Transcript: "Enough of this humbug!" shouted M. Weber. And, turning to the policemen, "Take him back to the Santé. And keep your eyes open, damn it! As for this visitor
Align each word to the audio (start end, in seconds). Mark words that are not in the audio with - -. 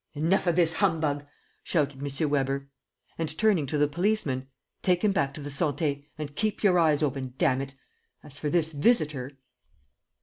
"Enough 0.15 0.47
of 0.47 0.55
this 0.55 0.73
humbug!" 0.73 1.27
shouted 1.61 1.99
M. 2.01 2.29
Weber. 2.31 2.67
And, 3.19 3.37
turning 3.37 3.67
to 3.67 3.77
the 3.77 3.87
policemen, 3.87 4.47
"Take 4.81 5.03
him 5.03 5.11
back 5.11 5.31
to 5.35 5.41
the 5.41 5.51
Santé. 5.51 6.05
And 6.17 6.35
keep 6.35 6.63
your 6.63 6.79
eyes 6.79 7.03
open, 7.03 7.35
damn 7.37 7.61
it! 7.61 7.75
As 8.23 8.39
for 8.39 8.49
this 8.49 8.71
visitor 8.71 9.33